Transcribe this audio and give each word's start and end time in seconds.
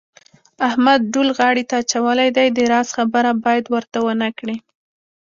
احمد 0.67 0.99
ډول 1.13 1.29
غاړې 1.37 1.63
ته 1.69 1.75
اچولی 1.83 2.29
دی 2.37 2.47
د 2.51 2.59
راز 2.71 2.87
خبره 2.97 3.31
باید 3.43 3.65
ورته 3.73 3.97
ونه 4.05 4.29
کړې. 4.37 4.55